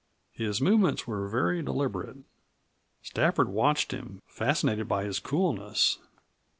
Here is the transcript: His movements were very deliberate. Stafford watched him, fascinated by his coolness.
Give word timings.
His 0.31 0.59
movements 0.59 1.05
were 1.05 1.27
very 1.29 1.61
deliberate. 1.61 2.17
Stafford 3.03 3.49
watched 3.49 3.91
him, 3.91 4.23
fascinated 4.25 4.87
by 4.87 5.03
his 5.03 5.19
coolness. 5.19 5.99